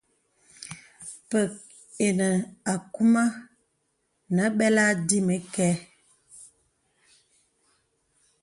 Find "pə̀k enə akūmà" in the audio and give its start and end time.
1.29-3.23